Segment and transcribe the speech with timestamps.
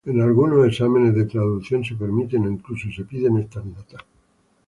[0.03, 4.01] En algunos exámenes de traducción se permiten o incluso se piden estas notas.